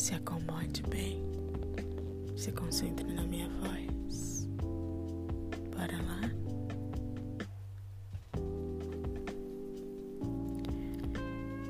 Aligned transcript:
Se 0.00 0.14
acomode 0.14 0.82
bem. 0.84 1.22
Se 2.34 2.50
concentre 2.52 3.06
na 3.12 3.22
minha 3.22 3.50
voz. 3.60 4.48
Para 5.76 5.94
lá. 6.00 6.22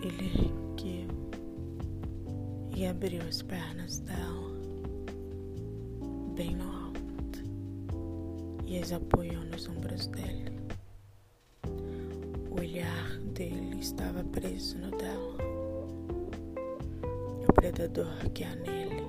Ele 0.00 0.26
ergueu 0.46 1.08
e 2.76 2.86
abriu 2.86 3.20
as 3.28 3.42
pernas 3.42 3.98
dela 3.98 4.54
bem 6.36 6.54
no 6.54 6.70
alto 6.70 7.40
e 8.64 8.78
as 8.78 8.92
apoiou 8.92 9.44
nos 9.46 9.68
ombros 9.68 10.06
dele. 10.06 10.52
O 12.48 12.60
olhar 12.60 13.18
dele 13.34 13.80
estava 13.80 14.22
preso 14.22 14.78
no 14.78 14.92
dela. 14.96 15.49
Predador 17.60 18.30
que 18.32 18.42
há 18.42 18.56
nele 18.56 19.02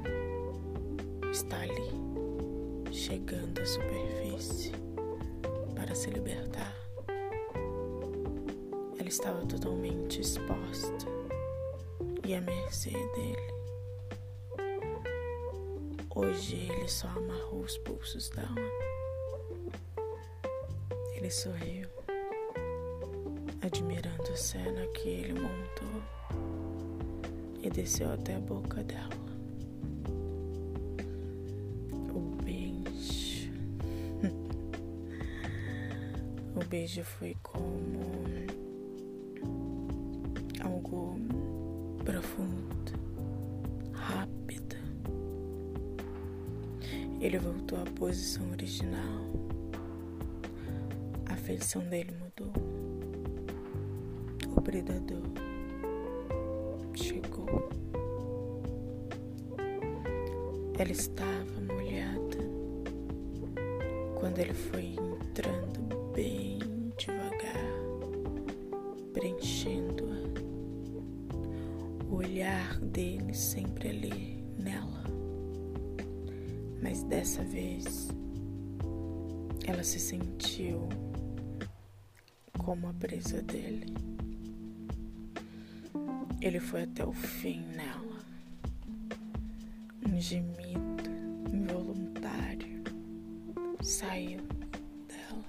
está 1.32 1.56
ali, 1.62 2.92
chegando 2.92 3.62
à 3.62 3.66
superfície 3.66 4.74
para 5.74 5.96
se 5.96 6.10
libertar. 6.10 6.76
Ela 9.00 9.08
estava 9.08 9.46
totalmente 9.46 10.20
exposta 10.20 11.06
e 12.28 12.36
à 12.36 12.42
mercê 12.42 12.90
dele. 12.90 13.54
Hoje 16.14 16.58
ele 16.58 16.90
só 16.90 17.08
amarrou 17.08 17.62
os 17.62 17.78
pulsos 17.78 18.30
dela. 18.32 18.50
Ele 21.14 21.32
sorriu, 21.32 21.88
admirando 23.62 24.30
a 24.30 24.36
cena 24.36 24.86
que 24.88 25.08
ele 25.08 25.40
montou 25.40 26.21
desceu 27.74 28.12
até 28.12 28.36
a 28.36 28.40
boca 28.40 28.84
dela. 28.84 29.10
O 32.14 32.20
beijo. 32.44 33.52
o 36.56 36.66
beijo 36.66 37.04
foi 37.04 37.36
como 37.42 38.02
algo 40.64 41.18
profundo, 42.04 42.92
rápido. 43.94 44.76
Ele 47.20 47.38
voltou 47.38 47.80
à 47.80 47.86
posição 47.86 48.50
original. 48.52 49.22
A 51.28 51.36
feição 51.36 51.82
dele 51.84 52.14
mudou. 52.20 52.52
O 54.56 54.62
predador 54.62 55.22
chegou. 56.96 57.31
Ela 60.78 60.92
estava 60.92 61.62
molhada 61.62 62.38
quando 64.20 64.40
ele 64.40 64.54
foi 64.54 64.96
entrando 64.96 66.12
bem 66.14 66.60
devagar, 66.98 67.72
preenchendo-a. 69.14 70.22
O 72.10 72.16
olhar 72.16 72.80
dele 72.80 73.34
sempre 73.34 73.90
ali 73.90 74.44
nela. 74.58 75.04
Mas 76.82 77.04
dessa 77.04 77.44
vez 77.44 78.10
ela 79.66 79.84
se 79.84 80.00
sentiu 80.00 80.90
como 82.58 82.88
a 82.88 82.94
presa 82.94 83.42
dele. 83.42 84.11
Ele 86.42 86.60
foi 86.60 86.82
até 86.84 87.06
o 87.06 87.14
fim 87.14 87.62
nela. 87.76 88.20
Um 90.10 90.20
gemido 90.20 91.12
involuntário 91.54 92.84
saiu 93.84 94.42
dela. 95.08 95.46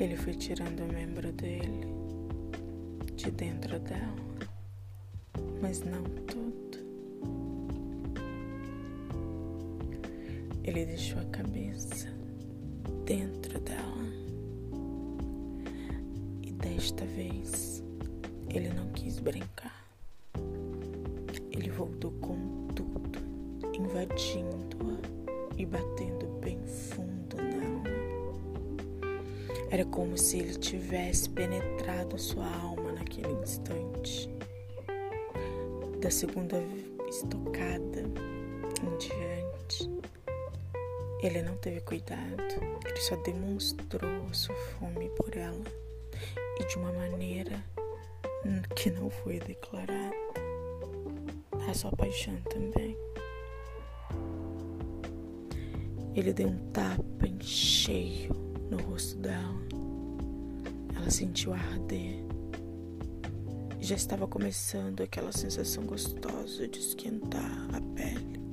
Ele 0.00 0.16
foi 0.16 0.32
tirando 0.32 0.80
o 0.80 0.92
membro 0.92 1.30
dele 1.32 1.86
de 3.14 3.30
dentro 3.30 3.78
dela, 3.78 4.16
mas 5.60 5.82
não 5.82 6.02
tudo. 6.02 6.78
Ele 10.64 10.86
deixou 10.86 11.20
a 11.20 11.24
cabeça 11.26 12.05
dentro 13.06 13.60
dela. 13.60 14.04
E 16.42 16.50
desta 16.50 17.04
vez 17.06 17.82
ele 18.50 18.68
não 18.70 18.88
quis 18.88 19.20
brincar. 19.20 19.86
Ele 21.52 21.70
voltou 21.70 22.10
com 22.20 22.66
tudo, 22.74 23.20
invadindo-a 23.72 24.98
e 25.56 25.64
batendo 25.64 26.26
bem 26.40 26.58
fundo 26.66 27.36
nela. 27.36 27.84
Era 29.70 29.84
como 29.84 30.18
se 30.18 30.38
ele 30.38 30.54
tivesse 30.56 31.30
penetrado 31.30 32.18
sua 32.18 32.50
alma 32.56 32.90
naquele 32.92 33.32
instante. 33.40 34.28
Da 36.00 36.10
segunda 36.10 36.60
estocada 37.08 38.00
em 38.82 38.98
diante, 38.98 39.95
ele 41.22 41.42
não 41.42 41.56
teve 41.56 41.80
cuidado, 41.80 42.42
ele 42.84 43.00
só 43.00 43.16
demonstrou 43.16 44.32
sua 44.32 44.54
fome 44.54 45.08
por 45.10 45.36
ela 45.36 45.64
e 46.60 46.64
de 46.64 46.76
uma 46.76 46.92
maneira 46.92 47.64
que 48.74 48.90
não 48.90 49.10
foi 49.10 49.40
declarada. 49.40 50.14
A 51.68 51.74
sua 51.74 51.90
paixão 51.92 52.36
também. 52.48 52.96
Ele 56.14 56.32
deu 56.32 56.48
um 56.48 56.70
tapa 56.70 57.26
em 57.26 57.40
cheio 57.40 58.32
no 58.70 58.78
rosto 58.82 59.18
dela. 59.18 59.60
Ela 60.94 61.10
sentiu 61.10 61.52
arder. 61.52 62.24
Já 63.80 63.96
estava 63.96 64.26
começando 64.26 65.02
aquela 65.02 65.32
sensação 65.32 65.84
gostosa 65.84 66.68
de 66.68 66.78
esquentar 66.78 67.68
a 67.74 67.80
pele 67.94 68.45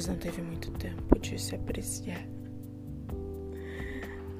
mas 0.00 0.06
não 0.06 0.16
teve 0.16 0.40
muito 0.40 0.70
tempo 0.70 1.18
de 1.18 1.38
se 1.38 1.54
apreciar 1.54 2.26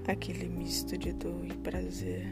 aquele 0.09 0.49
misto 0.49 0.97
de 0.97 1.13
dor 1.13 1.45
e 1.45 1.53
prazer. 1.53 2.27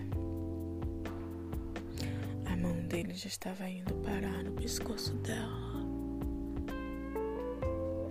A 2.47 2.57
mão 2.57 2.73
dele 2.89 3.13
já 3.13 3.29
estava 3.29 3.69
indo 3.69 3.93
parar 3.97 4.43
no 4.43 4.53
pescoço 4.53 5.15
dela. 5.17 5.75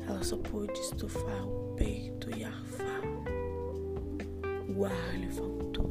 Ela 0.07 0.23
só 0.23 0.38
pôde 0.38 0.79
estufar 0.79 1.47
o 1.47 1.73
peito 1.75 2.29
e 2.38 2.44
arfar. 2.44 3.01
O 4.77 4.85
ar 4.85 5.19
lhe 5.19 5.31
faltou. 5.31 5.89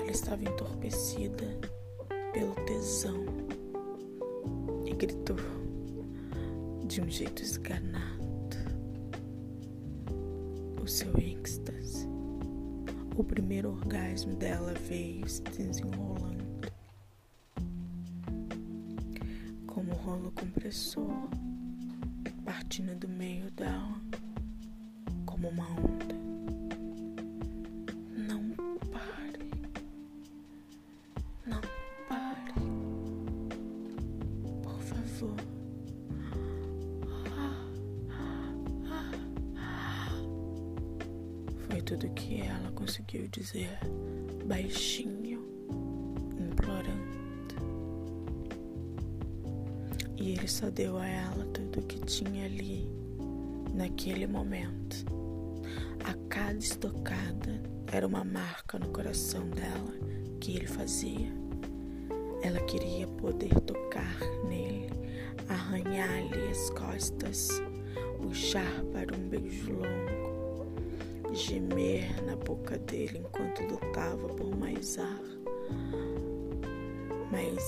Ela 0.00 0.10
estava 0.10 0.42
entorpecida 0.42 1.46
pelo 2.32 2.56
tesão 2.66 3.24
e 4.84 4.92
gritou 4.94 5.57
de 6.98 7.02
um 7.02 7.08
jeito 7.08 7.44
esganado. 7.44 8.56
O 10.82 10.86
seu 10.88 11.16
êxtase. 11.16 12.08
O 13.16 13.22
primeiro 13.22 13.70
orgasmo 13.70 14.34
dela 14.34 14.74
veio 14.74 15.28
se 15.28 15.40
desenrolando 15.42 16.72
como 19.64 19.92
rolo 19.92 20.32
compressor, 20.32 21.28
partindo 22.44 22.98
do 22.98 23.08
meio 23.08 23.48
dela 23.52 24.00
como 25.24 25.50
uma 25.50 25.70
onda. 25.70 26.16
Não 28.26 28.50
pare. 28.90 29.50
Não 31.46 31.60
pare. 32.08 32.54
Por 34.64 34.80
favor. 34.80 35.57
Tudo 41.88 42.06
que 42.10 42.42
ela 42.42 42.70
conseguiu 42.72 43.26
dizer, 43.28 43.78
baixinho, 44.44 45.42
implorando. 46.38 47.16
E 50.18 50.32
ele 50.32 50.46
só 50.46 50.68
deu 50.68 50.98
a 50.98 51.06
ela 51.06 51.46
tudo 51.46 51.80
que 51.86 51.98
tinha 52.00 52.44
ali, 52.44 52.86
naquele 53.72 54.26
momento. 54.26 55.06
A 56.04 56.12
cada 56.28 56.58
estocada 56.58 57.58
era 57.90 58.06
uma 58.06 58.22
marca 58.22 58.78
no 58.78 58.90
coração 58.90 59.48
dela 59.48 59.94
que 60.42 60.56
ele 60.56 60.66
fazia. 60.66 61.32
Ela 62.42 62.60
queria 62.66 63.06
poder 63.06 63.58
tocar 63.62 64.20
nele, 64.46 64.90
arranhar-lhe 65.48 66.50
as 66.50 66.68
costas, 66.68 67.48
puxar 68.20 68.84
para 68.92 69.16
um 69.16 69.26
beijo 69.30 69.72
longo 69.72 70.37
gemer 71.32 72.22
na 72.24 72.36
boca 72.36 72.78
dele 72.78 73.18
enquanto 73.18 73.62
lutava 73.62 74.28
por 74.28 74.56
mais 74.56 74.98
ar. 74.98 75.22
Mas 77.30 77.64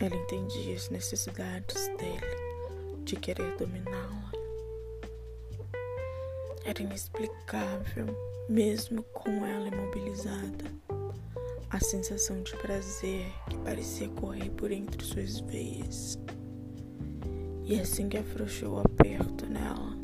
ela 0.00 0.14
entendia 0.14 0.74
as 0.74 0.90
necessidades 0.90 1.88
dele 1.96 2.48
de 3.04 3.16
querer 3.16 3.56
dominá-la. 3.56 4.32
Era 6.64 6.82
inexplicável, 6.82 8.06
mesmo 8.48 9.02
com 9.14 9.46
ela 9.46 9.68
imobilizada, 9.68 10.64
a 11.70 11.80
sensação 11.80 12.42
de 12.42 12.54
prazer 12.56 13.26
que 13.48 13.56
parecia 13.58 14.08
correr 14.10 14.50
por 14.50 14.70
entre 14.70 15.02
suas 15.04 15.40
veias. 15.40 16.18
E 17.64 17.80
assim 17.80 18.08
que 18.08 18.18
afrouxou 18.18 18.76
o 18.76 18.80
aperto 18.80 19.46
nela, 19.46 19.96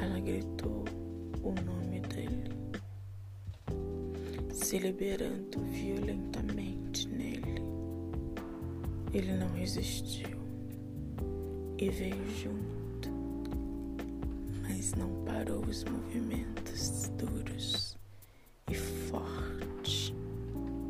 ela 0.00 0.20
gritou 0.20 0.84
o 1.44 1.52
nome 1.52 2.00
dele, 2.00 2.50
se 4.50 4.78
liberando 4.78 5.60
violentamente 5.60 7.06
nele. 7.06 7.62
Ele 9.12 9.34
não 9.34 9.52
resistiu 9.52 10.38
e 11.78 11.90
veio 11.90 12.26
junto, 12.30 13.10
mas 14.62 14.94
não 14.94 15.22
parou 15.26 15.60
os 15.66 15.84
movimentos 15.84 17.10
duros 17.18 17.98
e 18.70 18.74
fortes 18.74 20.14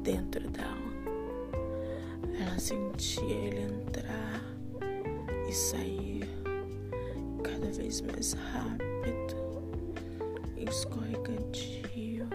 dentro 0.05 0.49
dela. 0.51 0.95
Ela 2.41 2.59
sentia 2.61 3.25
ele 3.25 3.63
entrar 3.63 4.41
e 5.49 5.53
sair 5.53 6.29
cada 7.43 7.71
vez 7.73 8.01
mais 8.03 8.35
rápido 8.35 9.44
escorregadio. 10.69 12.29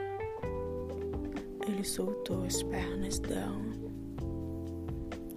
Ele 1.68 1.84
soltou 1.84 2.44
as 2.46 2.62
pernas 2.64 3.20
dela, 3.20 3.62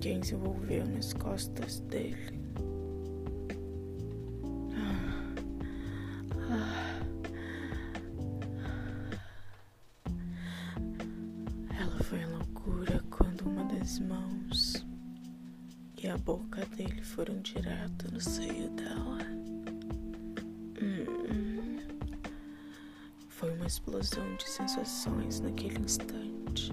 quem 0.00 0.23
se 0.23 0.35
envolveu 0.35 0.87
nas 0.87 1.12
costas 1.12 1.81
dele. 1.81 2.41
Ela 11.79 11.99
foi 12.05 12.25
loucura 12.27 13.03
quando 13.11 13.43
uma 13.43 13.65
das 13.65 13.99
mãos 14.00 14.85
e 16.03 16.09
a 16.09 16.17
boca 16.19 16.65
dele 16.77 17.03
foram 17.03 17.41
direto 17.41 18.12
no 18.12 18.21
seio 18.21 18.69
dela. 18.71 19.42
Explosão 23.72 24.36
de 24.36 24.46
sensações 24.50 25.40
naquele 25.40 25.78
instante. 25.78 26.70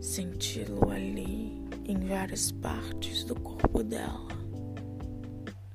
Senti-lo 0.00 0.88
ali 0.88 1.60
em 1.84 1.98
várias 2.06 2.52
partes 2.52 3.24
do 3.24 3.34
corpo 3.40 3.82
dela. 3.82 4.28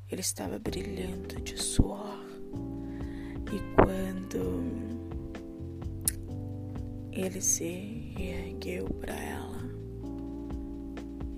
Ele 0.10 0.22
estava 0.22 0.58
brilhando 0.58 1.42
de 1.42 1.62
suor. 1.62 2.26
E 3.52 3.76
quando 3.76 4.64
ele 7.12 7.42
se 7.42 8.14
reergueu 8.16 8.86
para 9.02 9.16
ela, 9.16 9.70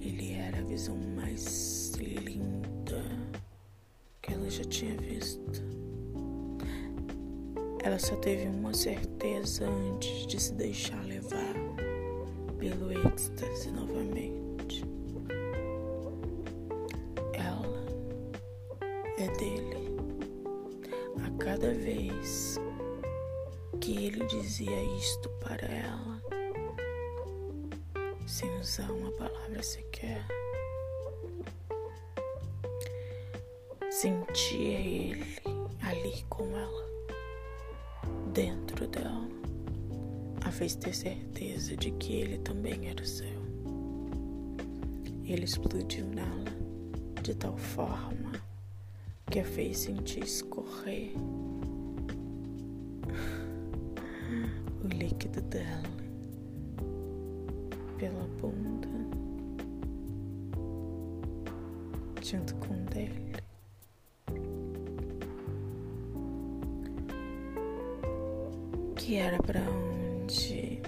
ele 0.01 0.33
era 0.33 0.60
a 0.60 0.66
visão 0.66 0.98
mais 1.16 1.94
linda 1.95 3.04
que 4.21 4.33
ela 4.33 4.48
já 4.51 4.63
tinha 4.66 4.95
visto. 4.98 5.89
Ela 7.90 7.98
só 7.98 8.16
teve 8.18 8.48
uma 8.48 8.72
certeza 8.72 9.66
antes 9.68 10.28
de 10.28 10.40
se 10.40 10.54
deixar 10.54 11.04
levar 11.06 11.56
pelo 12.60 12.92
êxtase 12.92 13.72
novamente. 13.72 14.84
Ela 17.34 17.84
é 19.18 19.28
dele. 19.40 19.98
A 21.26 21.44
cada 21.44 21.74
vez 21.74 22.60
que 23.82 24.06
ele 24.06 24.24
dizia 24.28 24.84
isto 24.96 25.28
para 25.44 25.66
ela, 25.66 26.22
sem 28.28 28.56
usar 28.60 28.92
uma 28.92 29.12
palavra 29.14 29.64
sequer, 29.64 30.24
sentia 33.90 34.80
ele 34.80 35.40
ali 35.82 36.24
com 36.30 36.56
ela, 36.56 36.89
dentro 38.40 38.88
dela, 38.88 39.28
a 40.46 40.50
fez 40.50 40.74
ter 40.74 40.96
certeza 40.96 41.76
de 41.76 41.92
que 41.92 42.14
ele 42.14 42.38
também 42.38 42.88
era 42.88 43.04
seu. 43.06 43.38
Ele 45.26 45.44
explodiu 45.44 46.06
nela 46.06 46.46
de 47.22 47.36
tal 47.36 47.58
forma 47.58 48.32
que 49.30 49.42
a 49.42 49.44
fez 49.44 49.80
sentir 49.80 50.24
escorrer 50.24 51.12
o 54.86 54.88
líquido 54.88 55.42
dela 55.42 55.84
pela 57.98 58.24
bunda 58.40 58.88
junto 62.24 62.56
com 62.56 62.86
dele. 62.86 63.49
Que 69.10 69.16
era 69.16 69.40
para 69.40 69.60
onde 69.62 70.80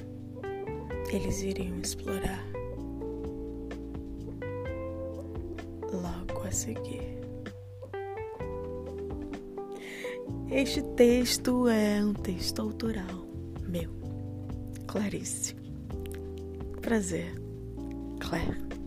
eles 1.12 1.42
iriam 1.42 1.80
explorar 1.80 2.46
logo 5.92 6.48
a 6.48 6.52
seguir. 6.52 7.18
Este 10.52 10.84
texto 10.96 11.68
é 11.68 12.06
um 12.06 12.14
texto 12.14 12.62
autoral 12.62 13.26
meu, 13.68 13.90
Clarice. 14.86 15.56
Prazer, 16.80 17.34
Claire. 18.20 18.81